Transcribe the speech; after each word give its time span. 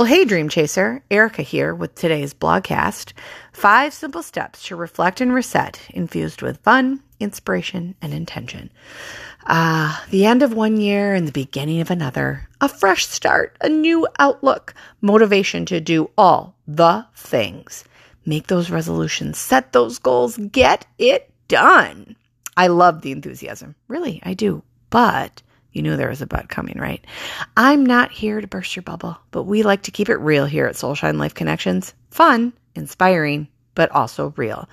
Well, 0.00 0.06
hey, 0.06 0.24
Dream 0.24 0.48
Chaser, 0.48 1.02
Erika 1.10 1.42
here 1.42 1.74
with 1.74 1.94
today's 1.94 2.32
blogcast. 2.32 3.12
Five 3.52 3.92
simple 3.92 4.22
steps 4.22 4.62
to 4.68 4.74
reflect 4.74 5.20
and 5.20 5.30
reset, 5.30 5.78
infused 5.90 6.40
with 6.40 6.62
fun, 6.62 7.02
inspiration, 7.20 7.94
and 8.00 8.14
intention. 8.14 8.70
Ah, 9.46 10.02
the 10.08 10.24
end 10.24 10.42
of 10.42 10.54
one 10.54 10.80
year 10.80 11.12
and 11.12 11.28
the 11.28 11.32
beginning 11.32 11.82
of 11.82 11.90
another. 11.90 12.48
A 12.62 12.68
fresh 12.70 13.06
start, 13.08 13.58
a 13.60 13.68
new 13.68 14.08
outlook, 14.18 14.72
motivation 15.02 15.66
to 15.66 15.82
do 15.82 16.08
all 16.16 16.56
the 16.66 17.04
things. 17.14 17.84
Make 18.24 18.46
those 18.46 18.70
resolutions, 18.70 19.36
set 19.36 19.74
those 19.74 19.98
goals, 19.98 20.38
get 20.38 20.86
it 20.96 21.30
done. 21.46 22.16
I 22.56 22.68
love 22.68 23.02
the 23.02 23.12
enthusiasm. 23.12 23.74
Really, 23.86 24.22
I 24.24 24.32
do. 24.32 24.62
But 24.88 25.42
you 25.72 25.82
knew 25.82 25.96
there 25.96 26.08
was 26.08 26.22
a 26.22 26.26
but 26.26 26.48
coming, 26.48 26.78
right? 26.78 27.04
I'm 27.56 27.84
not 27.84 28.10
here 28.10 28.40
to 28.40 28.46
burst 28.46 28.74
your 28.76 28.82
bubble, 28.82 29.16
but 29.30 29.44
we 29.44 29.62
like 29.62 29.82
to 29.82 29.90
keep 29.90 30.08
it 30.08 30.16
real 30.16 30.46
here 30.46 30.66
at 30.66 30.74
Soulshine 30.74 31.18
Life 31.18 31.34
Connections. 31.34 31.94
Fun, 32.10 32.52
inspiring, 32.74 33.48
but 33.74 33.90
also 33.92 34.34
real. 34.36 34.68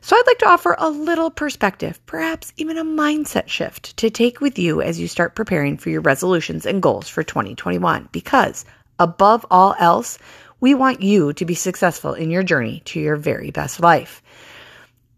So 0.00 0.16
I'd 0.16 0.26
like 0.26 0.38
to 0.38 0.48
offer 0.48 0.74
a 0.78 0.90
little 0.90 1.30
perspective, 1.30 2.04
perhaps 2.06 2.52
even 2.56 2.76
a 2.76 2.84
mindset 2.84 3.48
shift 3.48 3.96
to 3.98 4.10
take 4.10 4.40
with 4.40 4.58
you 4.58 4.82
as 4.82 4.98
you 4.98 5.08
start 5.08 5.34
preparing 5.36 5.76
for 5.78 5.90
your 5.90 6.00
resolutions 6.00 6.66
and 6.66 6.82
goals 6.82 7.08
for 7.08 7.22
2021. 7.22 8.08
Because 8.12 8.64
above 8.98 9.46
all 9.50 9.74
else, 9.78 10.18
we 10.60 10.74
want 10.74 11.02
you 11.02 11.32
to 11.34 11.44
be 11.44 11.54
successful 11.54 12.14
in 12.14 12.30
your 12.30 12.42
journey 12.42 12.82
to 12.86 13.00
your 13.00 13.16
very 13.16 13.50
best 13.50 13.80
life. 13.80 14.22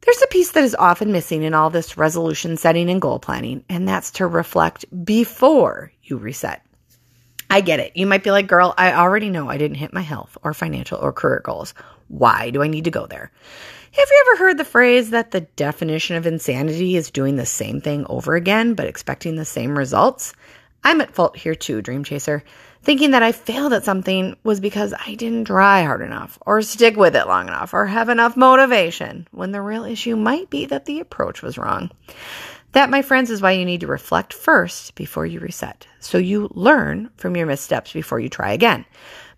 There's 0.05 0.23
a 0.23 0.27
piece 0.29 0.51
that 0.51 0.65
is 0.65 0.75
often 0.75 1.13
missing 1.13 1.45
in 1.45 1.55
all 1.55 1.71
this 1.71 1.97
resolution 1.97 2.59
setting 2.59 2.91
and 2.91 3.01
goal 3.01 3.19
planning, 3.19 3.65
and 3.71 3.89
that's 3.89 4.11
to 4.13 4.27
reflect 4.27 4.85
before 5.05 5.93
you 6.03 6.19
reset. 6.19 6.63
I 7.49 7.63
get 7.63 7.81
it. 7.81 7.97
You 7.97 8.07
might 8.07 8.23
be 8.23 8.31
like, 8.31 8.47
girl, 8.47 8.75
I 8.77 8.93
already 8.93 9.31
know 9.31 9.49
I 9.49 9.57
didn't 9.57 9.77
hit 9.77 9.95
my 9.95 10.03
health 10.03 10.37
or 10.43 10.53
financial 10.53 10.99
or 10.99 11.13
career 11.13 11.41
goals. 11.43 11.73
Why 12.09 12.51
do 12.51 12.63
I 12.63 12.69
need 12.69 12.85
to 12.85 12.91
go 12.91 13.07
there? 13.07 13.31
Have 13.93 14.09
you 14.11 14.25
ever 14.27 14.45
heard 14.45 14.59
the 14.59 14.65
phrase 14.65 15.11
that 15.11 15.31
the 15.31 15.43
definition 15.43 16.17
of 16.17 16.27
insanity 16.27 16.97
is 16.97 17.11
doing 17.11 17.37
the 17.37 17.47
same 17.47 17.81
thing 17.81 18.05
over 18.09 18.35
again 18.35 18.75
but 18.75 18.87
expecting 18.87 19.37
the 19.37 19.45
same 19.45 19.79
results? 19.79 20.35
I'm 20.85 21.01
at 21.01 21.15
fault 21.15 21.37
here 21.37 21.55
too, 21.55 21.81
Dream 21.81 22.05
Chaser. 22.05 22.45
Thinking 22.83 23.13
that 23.13 23.23
I 23.23 23.33
failed 23.33 23.73
at 23.73 23.85
something 23.85 24.37
was 24.45 24.61
because 24.61 24.93
I 24.93 25.15
didn't 25.15 25.47
try 25.47 25.83
hard 25.83 26.03
enough, 26.03 26.39
or 26.45 26.61
stick 26.61 26.97
with 26.99 27.17
it 27.17 27.27
long 27.27 27.49
enough, 27.49 27.73
or 27.73 27.87
have 27.87 28.11
enough 28.11 28.37
motivation, 28.37 29.27
when 29.31 29.53
the 29.53 29.63
real 29.63 29.85
issue 29.85 30.17
might 30.17 30.51
be 30.51 30.67
that 30.67 30.85
the 30.85 31.01
approach 31.01 31.41
was 31.41 31.57
wrong. 31.57 31.91
That, 32.73 32.91
my 32.91 33.01
friends, 33.01 33.31
is 33.31 33.41
why 33.41 33.53
you 33.53 33.65
need 33.65 33.81
to 33.81 33.87
reflect 33.87 34.35
first 34.35 34.97
before 34.97 35.25
you 35.25 35.41
reset. 35.41 35.87
So 36.01 36.19
you 36.19 36.51
learn 36.53 37.09
from 37.17 37.37
your 37.37 37.47
missteps 37.47 37.93
before 37.93 38.21
you 38.21 38.29
try 38.29 38.53
again. 38.53 38.85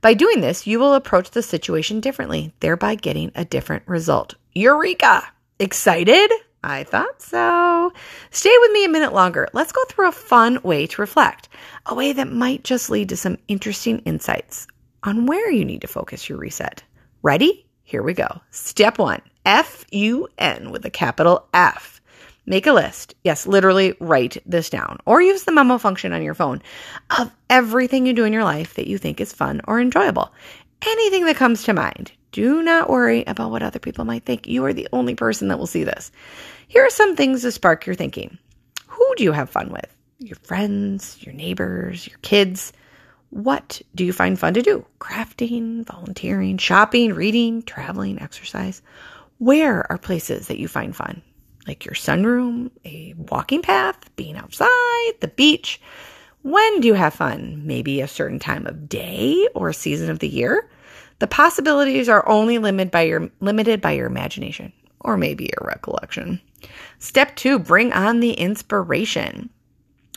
By 0.01 0.15
doing 0.15 0.41
this, 0.41 0.67
you 0.67 0.81
will 0.81 0.95
approach 0.95 1.31
the 1.31 1.43
situation 1.43 2.01
differently, 2.01 2.53
thereby 2.59 2.97
getting 2.97 3.31
a 3.35 3.45
different 3.45 3.85
result. 3.87 4.35
Eureka! 4.55 5.23
Excited? 5.61 6.33
I 6.69 6.83
thought 6.83 7.23
so. 7.23 7.93
Stay 8.33 8.53
with 8.61 8.73
me 8.73 8.85
a 8.85 8.89
minute 8.89 9.13
longer. 9.13 9.47
Let's 9.53 9.71
go 9.71 9.85
through 9.85 10.09
a 10.09 10.13
fun 10.13 10.59
way 10.65 10.89
to 10.89 11.01
reflect, 11.01 11.49
a 11.87 11.95
way 11.95 12.13
that 12.13 12.33
might 12.33 12.65
just 12.65 12.91
lead 12.91 13.09
to 13.11 13.17
some 13.17 13.39
interesting 13.47 14.01
insights 14.01 14.67
on 15.05 15.27
where 15.27 15.49
you 15.49 15.65
need 15.65 15.83
to 15.83 15.87
focus 15.87 16.29
your 16.29 16.39
reset. 16.39 16.83
Ready? 17.23 17.67
Here 17.85 18.03
we 18.03 18.15
go. 18.15 18.41
Step 18.51 18.99
one 18.99 19.23
F 19.45 19.85
U 19.93 20.27
N 20.39 20.73
with 20.73 20.85
a 20.85 20.91
capital 20.91 21.47
F. 21.55 22.01
Make 22.47 22.67
a 22.67 22.73
list. 22.73 23.15
Yes, 23.23 23.47
literally 23.47 23.95
write 24.01 24.39
this 24.45 24.69
down 24.69 24.99
or 25.07 25.23
use 25.23 25.45
the 25.45 25.53
memo 25.53 25.79
function 25.79 26.13
on 26.13 26.23
your 26.23 26.35
phone 26.35 26.63
of 27.17 27.31
everything 27.49 28.07
you 28.07 28.13
do 28.13 28.25
in 28.25 28.33
your 28.33 28.45
life 28.45 28.75
that 28.75 28.89
you 28.89 28.99
think 28.99 29.21
is 29.21 29.33
fun 29.33 29.61
or 29.69 29.81
enjoyable. 29.81 30.33
Anything 30.85 31.27
that 31.27 31.37
comes 31.37 31.63
to 31.63 31.73
mind. 31.73 32.11
Do 32.37 32.63
not 32.63 32.91
worry 32.91 33.25
about 33.27 33.51
what 33.51 33.63
other 33.63 33.79
people 33.79 34.05
might 34.05 34.27
think. 34.27 34.47
You 34.47 34.63
are 34.67 34.75
the 34.75 34.89
only 34.93 35.15
person 35.15 35.49
that 35.49 35.59
will 35.59 35.67
see 35.67 35.85
this. 35.85 36.13
Here 36.69 36.85
are 36.85 36.91
some 36.91 37.17
things 37.17 37.41
to 37.41 37.51
spark 37.51 37.87
your 37.87 37.95
thinking. 37.95 38.37
Who 38.89 39.15
do 39.17 39.25
you 39.25 39.33
have 39.33 39.49
fun 39.49 39.73
with? 39.73 39.97
Your 40.19 40.37
friends, 40.43 41.17
your 41.21 41.35
neighbors, 41.35 42.07
your 42.07 42.19
kids? 42.19 42.75
What 43.31 43.81
do 43.95 44.05
you 44.05 44.13
find 44.13 44.39
fun 44.39 44.53
to 44.53 44.61
do? 44.61 44.85
Crafting, 45.01 45.87
volunteering, 45.87 46.59
shopping, 46.59 47.15
reading, 47.15 47.63
traveling, 47.63 48.21
exercise? 48.21 48.83
Where 49.39 49.91
are 49.91 49.97
places 49.97 50.49
that 50.49 50.59
you 50.59 50.69
find 50.69 50.95
fun? 50.95 51.23
Like 51.67 51.87
your 51.87 51.95
sunroom, 51.95 52.71
a 52.85 53.15
walking 53.17 53.63
path, 53.63 54.15
being 54.15 54.37
outside, 54.37 55.13
the 55.21 55.33
beach? 55.35 55.81
When 56.43 56.81
do 56.81 56.89
you 56.89 56.95
have 56.95 57.15
fun? 57.15 57.63
Maybe 57.65 58.03
a 58.03 58.07
certain 58.07 58.41
time 58.41 58.67
of 58.67 58.91
day 58.91 59.49
or 59.55 59.73
season 59.73 60.11
of 60.11 60.19
the 60.19 60.29
year? 60.29 60.69
The 61.19 61.27
possibilities 61.27 62.09
are 62.09 62.29
only 62.29 62.59
limited 62.59 62.91
by 62.91 63.03
your 63.03 63.31
limited 63.41 63.81
by 63.81 63.93
your 63.93 64.07
imagination 64.07 64.73
or 65.01 65.17
maybe 65.17 65.45
your 65.45 65.67
recollection. 65.67 66.41
Step 66.99 67.37
2, 67.37 67.59
bring 67.59 67.93
on 67.93 68.21
the 68.21 68.33
inspiration. 68.33 69.51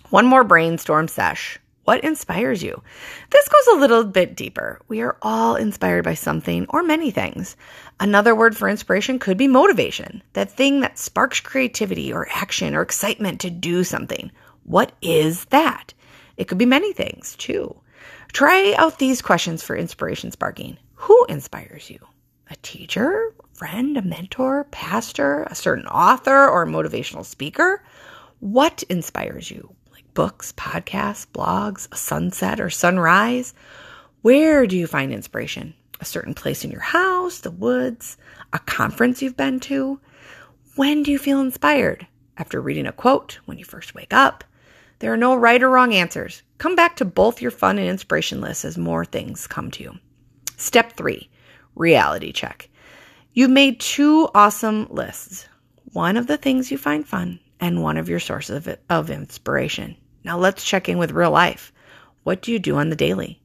One 0.10 0.26
more 0.26 0.44
brainstorm 0.44 1.08
sesh. 1.08 1.60
What 1.86 2.04
inspires 2.04 2.62
you? 2.62 2.84
This 3.32 3.48
goes 3.48 3.76
a 3.76 3.80
little 3.80 4.04
bit 4.04 4.36
deeper. 4.36 4.80
We 4.88 5.02
are 5.02 5.18
all 5.22 5.56
inspired 5.56 6.04
by 6.04 6.14
something 6.14 6.66
or 6.70 6.84
many 6.84 7.12
things. 7.12 7.56
Another 8.00 8.36
word 8.36 8.56
for 8.56 8.70
inspiration 8.70 9.20
could 9.20 9.38
be 9.38 9.48
motivation, 9.48 10.22
that 10.34 10.52
thing 10.52 10.82
that 10.82 11.00
sparks 11.00 11.40
creativity 11.40 12.14
or 12.14 12.28
action 12.30 12.76
or 12.76 12.82
excitement 12.82 13.42
to 13.42 13.50
do 13.50 13.84
something. 13.84 14.32
What 14.64 14.92
is 15.02 15.46
that? 15.46 15.94
It 16.38 16.48
could 16.48 16.60
be 16.60 16.66
many 16.66 16.94
things 16.94 17.36
too. 17.38 17.76
Try 18.34 18.76
out 18.78 19.00
these 19.00 19.22
questions 19.22 19.64
for 19.64 19.76
inspiration 19.76 20.30
sparking. 20.32 20.78
Who 21.04 21.26
inspires 21.30 21.90
you? 21.90 21.98
A 22.50 22.58
teacher, 22.58 23.34
friend, 23.54 23.96
a 23.96 24.02
mentor, 24.02 24.66
pastor, 24.66 25.44
a 25.44 25.56
certain 25.56 25.88
author, 25.88 26.50
or 26.50 26.64
a 26.64 26.68
motivational 26.68 27.24
speaker? 27.24 27.82
What 28.42 28.84
inspires 28.90 29.50
you? 29.50 29.74
Like 29.94 30.14
books, 30.14 30.52
podcasts, 30.52 31.26
blogs, 31.26 31.88
a 31.94 31.96
sunset 31.96 32.60
or 32.60 32.70
sunrise? 32.70 33.54
Where 34.24 34.68
do 34.68 34.76
you 34.76 34.88
find 34.88 35.14
inspiration? 35.14 35.74
A 36.02 36.06
certain 36.06 36.34
place 36.34 36.66
in 36.66 36.70
your 36.70 36.82
house, 36.82 37.40
the 37.40 37.52
woods, 37.52 38.18
a 38.52 38.60
conference 38.60 39.22
you've 39.22 39.38
been 39.38 39.62
to? 39.62 40.02
When 40.76 41.02
do 41.04 41.12
you 41.12 41.18
feel 41.18 41.40
inspired? 41.40 42.08
After 42.36 42.60
reading 42.60 42.88
a 42.88 42.92
quote, 42.92 43.40
when 43.46 43.58
you 43.58 43.64
first 43.64 43.96
wake 43.96 44.14
up? 44.14 44.44
There 45.00 45.14
are 45.14 45.18
no 45.18 45.34
right 45.34 45.64
or 45.64 45.70
wrong 45.70 45.94
answers. 45.94 46.44
Come 46.58 46.76
back 46.76 46.98
to 46.98 47.06
both 47.06 47.42
your 47.42 47.52
fun 47.52 47.80
and 47.80 47.88
inspiration 47.88 48.42
lists 48.42 48.66
as 48.66 48.78
more 48.78 49.06
things 49.06 49.48
come 49.48 49.72
to 49.72 49.84
you. 49.84 50.00
Step 50.60 50.92
three, 50.98 51.30
reality 51.76 52.34
check. 52.34 52.70
You've 53.34 53.50
made 53.50 53.80
two 53.80 54.28
awesome 54.36 54.88
lists 54.90 55.48
one 55.94 56.18
of 56.18 56.28
the 56.28 56.36
things 56.36 56.70
you 56.70 56.78
find 56.78 57.08
fun 57.08 57.40
and 57.62 57.82
one 57.82 57.96
of 57.96 58.10
your 58.10 58.20
sources 58.20 58.68
of, 58.68 58.78
of 58.90 59.10
inspiration. 59.10 59.96
Now 60.26 60.38
let's 60.38 60.64
check 60.64 60.90
in 60.90 60.98
with 60.98 61.12
real 61.12 61.32
life. 61.32 61.72
What 62.24 62.42
do 62.42 62.52
you 62.52 62.60
do 62.60 62.76
on 62.76 62.90
the 62.90 62.98
daily? 62.98 63.42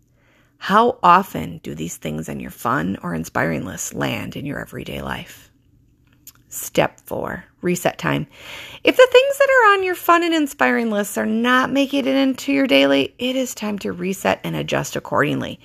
How 0.59 0.99
often 1.05 1.59
do 1.59 1.75
these 1.75 1.97
things 1.97 2.29
on 2.29 2.41
your 2.41 2.51
fun 2.51 2.99
or 3.01 3.15
inspiring 3.15 3.65
list 3.65 3.95
land 3.95 4.35
in 4.35 4.45
your 4.45 4.61
everyday 4.61 5.01
life? 5.01 5.53
Step 6.49 7.01
four, 7.01 7.45
reset 7.63 7.97
time. 7.97 8.27
If 8.83 8.97
the 8.97 9.09
things 9.11 9.39
that 9.39 9.49
are 9.49 9.73
on 9.75 9.85
your 9.85 9.95
fun 9.95 10.25
and 10.25 10.35
inspiring 10.35 10.91
lists 10.91 11.17
are 11.17 11.27
not 11.27 11.71
making 11.71 12.07
it 12.07 12.17
into 12.17 12.53
your 12.53 12.67
daily, 12.67 13.15
it 13.19 13.37
is 13.37 13.55
time 13.55 13.79
to 13.81 13.93
reset 13.93 14.41
and 14.43 14.57
adjust 14.57 14.97
accordingly. 14.97 15.61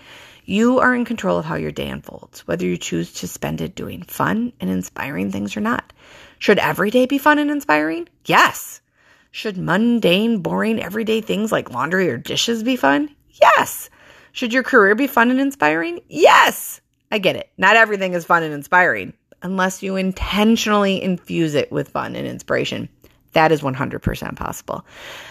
You 0.50 0.80
are 0.80 0.96
in 0.96 1.06
control 1.06 1.38
of 1.38 1.46
how 1.46 1.58
your 1.58 1.72
day 1.72 1.90
unfolds, 1.90 2.40
whether 2.48 2.66
you 2.66 2.76
choose 2.76 3.14
to 3.14 3.28
spend 3.28 3.62
it 3.62 3.76
doing 3.76 4.02
fun 4.02 4.52
and 4.60 4.68
inspiring 4.68 5.32
things 5.32 5.56
or 5.56 5.62
not. 5.62 5.94
Should 6.40 6.58
every 6.58 6.90
day 6.90 7.06
be 7.06 7.20
fun 7.20 7.38
and 7.38 7.52
inspiring? 7.52 8.10
Yes. 8.26 8.82
Should 9.30 9.60
mundane, 9.60 10.40
boring, 10.40 10.82
everyday 10.82 11.22
things 11.22 11.52
like 11.52 11.70
laundry 11.70 12.10
or 12.10 12.18
dishes 12.18 12.64
be 12.64 12.78
fun? 12.78 13.16
Yes. 13.40 13.92
Should 14.32 14.52
your 14.52 14.64
career 14.64 14.96
be 14.96 15.06
fun 15.06 15.30
and 15.30 15.40
inspiring? 15.40 16.00
Yes. 16.10 16.82
I 17.12 17.20
get 17.20 17.36
it. 17.36 17.52
Not 17.60 17.76
everything 17.76 18.16
is 18.16 18.26
fun 18.26 18.42
and 18.42 18.52
inspiring 18.52 19.14
unless 19.44 19.84
you 19.84 19.98
intentionally 19.98 21.00
infuse 21.00 21.54
it 21.54 21.72
with 21.72 21.90
fun 21.90 22.16
and 22.16 22.26
inspiration. 22.26 22.90
That 23.34 23.52
is 23.52 23.62
100% 23.62 24.36
possible. 24.36 24.86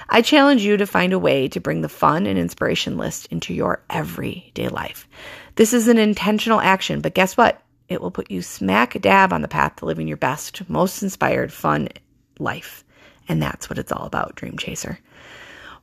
I 0.09 0.23
challenge 0.23 0.63
you 0.63 0.77
to 0.77 0.87
find 0.87 1.13
a 1.13 1.19
way 1.19 1.49
to 1.49 1.61
bring 1.61 1.81
the 1.81 1.89
fun 1.89 2.27
and 2.27 2.39
inspiration 2.39 2.97
list 2.97 3.27
into 3.27 3.53
your 3.53 3.83
everyday 3.91 4.69
life. 4.69 5.09
This 5.57 5.73
is 5.73 5.89
an 5.89 5.99
intentional 5.99 6.61
action, 6.61 7.01
but 7.01 7.15
guess 7.15 7.37
what? 7.37 7.61
It 7.89 8.01
will 8.01 8.11
put 8.11 8.31
you 8.31 8.43
smack 8.43 9.01
dab 9.01 9.33
on 9.33 9.43
the 9.43 9.49
path 9.49 9.77
to 9.77 9.87
living 9.87 10.07
your 10.07 10.17
best, 10.17 10.69
most 10.69 11.03
inspired, 11.03 11.53
fun 11.53 11.89
life. 12.39 12.85
And 13.29 13.43
that's 13.43 13.69
what 13.69 13.79
it's 13.79 13.93
all 13.93 14.07
about, 14.07 14.37
Dream 14.37 14.57
Chaser. 14.59 14.99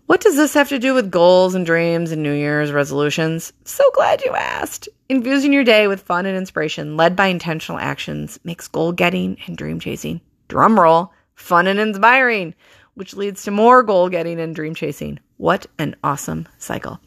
What 0.05 0.21
does 0.21 0.35
this 0.35 0.53
have 0.53 0.69
to 0.69 0.77
do 0.77 0.93
with 0.93 1.09
goals 1.09 1.55
and 1.55 1.65
dreams 1.65 2.11
and 2.11 2.21
New 2.21 2.31
Year's 2.31 2.71
resolutions? 2.71 3.51
So 3.63 3.83
glad 3.95 4.23
you 4.23 4.31
asked. 4.35 4.87
Infusing 5.09 5.51
your 5.51 5.63
day 5.63 5.87
with 5.87 6.03
fun 6.03 6.27
and 6.27 6.37
inspiration 6.37 6.95
led 6.95 7.15
by 7.15 7.27
intentional 7.27 7.79
actions 7.79 8.39
makes 8.43 8.67
goal 8.67 8.91
getting 8.91 9.37
and 9.47 9.57
dream 9.57 9.79
chasing, 9.79 10.21
drum 10.47 10.79
roll, 10.79 11.11
fun 11.35 11.67
and 11.67 11.79
inspiring, 11.79 12.55
which 12.95 13.15
leads 13.15 13.43
to 13.43 13.51
more 13.51 13.83
goal 13.83 14.09
getting 14.09 14.39
and 14.39 14.55
dream 14.55 14.73
chasing. 14.73 15.19
What 15.37 15.67
an 15.77 15.95
awesome 16.03 16.47
cycle. 16.57 16.99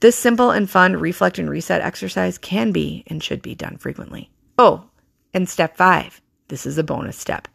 This 0.00 0.16
simple 0.16 0.50
and 0.50 0.68
fun 0.68 0.96
reflect 0.96 1.38
and 1.38 1.48
reset 1.48 1.80
exercise 1.80 2.38
can 2.38 2.72
be 2.72 3.04
and 3.06 3.22
should 3.22 3.42
be 3.42 3.54
done 3.54 3.78
frequently. 3.78 4.30
Oh, 4.58 4.84
and 5.32 5.48
step 5.48 5.76
five 5.76 6.20
this 6.48 6.66
is 6.66 6.78
a 6.78 6.82
bonus 6.82 7.16
step. 7.16 7.46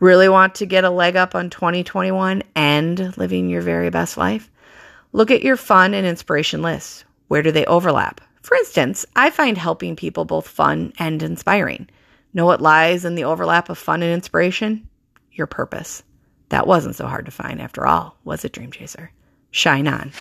Really 0.00 0.28
want 0.28 0.54
to 0.56 0.66
get 0.66 0.84
a 0.84 0.90
leg 0.90 1.16
up 1.16 1.34
on 1.34 1.50
2021 1.50 2.42
and 2.54 3.18
living 3.18 3.48
your 3.48 3.62
very 3.62 3.90
best 3.90 4.16
life? 4.16 4.50
Look 5.12 5.30
at 5.30 5.42
your 5.42 5.56
fun 5.56 5.92
and 5.92 6.06
inspiration 6.06 6.62
lists. 6.62 7.04
Where 7.26 7.42
do 7.42 7.50
they 7.50 7.66
overlap? 7.66 8.20
For 8.42 8.56
instance, 8.56 9.04
I 9.16 9.30
find 9.30 9.58
helping 9.58 9.96
people 9.96 10.24
both 10.24 10.46
fun 10.46 10.92
and 10.98 11.22
inspiring. 11.22 11.88
Know 12.32 12.46
what 12.46 12.62
lies 12.62 13.04
in 13.04 13.16
the 13.16 13.24
overlap 13.24 13.68
of 13.68 13.78
fun 13.78 14.02
and 14.02 14.12
inspiration? 14.12 14.87
Your 15.38 15.46
purpose. 15.46 16.02
That 16.48 16.66
wasn't 16.66 16.96
so 16.96 17.06
hard 17.06 17.26
to 17.26 17.30
find 17.30 17.62
after 17.62 17.86
all, 17.86 18.18
was 18.24 18.44
it, 18.44 18.52
Dream 18.52 18.72
Chaser? 18.72 19.12
Shine 19.52 19.86
on. 19.86 20.12